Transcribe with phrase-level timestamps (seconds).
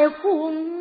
[0.00, 0.79] معكم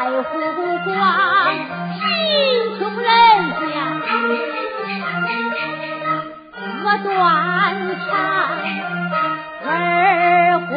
[0.00, 0.96] 在湖广
[1.92, 2.00] 贫
[2.78, 3.04] 穷人
[3.52, 3.60] 家
[6.82, 7.12] 我断
[8.06, 8.08] 肠
[9.62, 9.68] 而
[10.60, 10.70] 红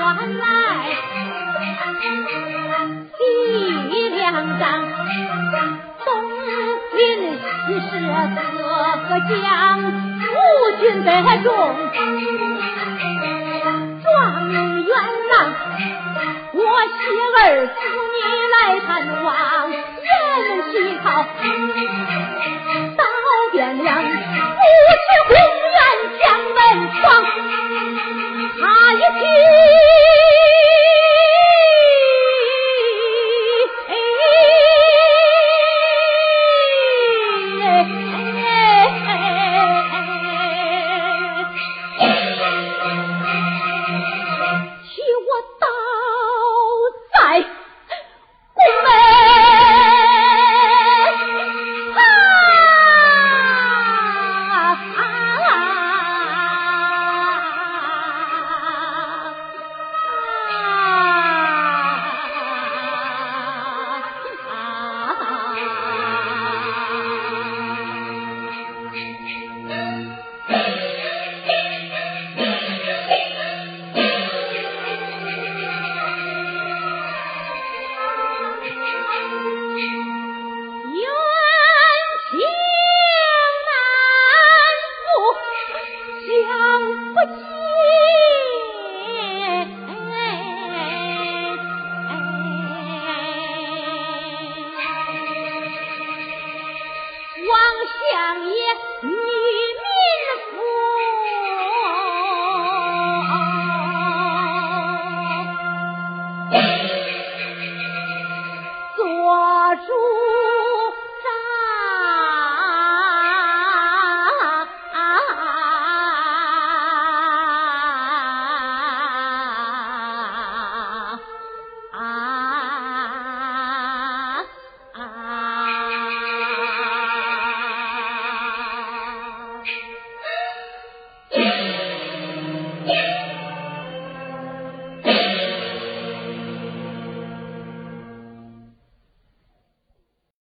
[0.00, 0.46] 转来，
[3.18, 3.20] 西
[4.08, 4.64] 凉张
[6.06, 6.08] 东
[6.96, 6.98] 临
[7.36, 7.92] 西舍
[8.56, 8.64] 各
[9.10, 9.36] 个将，
[10.32, 10.40] 吴
[10.80, 11.08] 军得
[11.42, 11.46] 中
[14.02, 14.08] 状
[14.50, 14.90] 元
[15.32, 15.34] 郎，
[16.54, 16.98] 我妻
[17.36, 17.70] 儿子
[18.16, 18.18] 女
[18.54, 18.88] 来探
[19.22, 19.28] 望，
[19.68, 19.76] 人
[20.72, 21.04] 喜讨
[22.96, 23.04] 到
[23.52, 25.30] 汴梁，不知回。